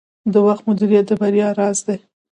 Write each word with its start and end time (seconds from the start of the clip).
د 0.33 0.35
وخت 0.47 0.63
مدیریت 0.69 1.05
د 1.09 1.11
بریا 1.21 1.47
راز 1.59 1.79
دی. 1.87 1.97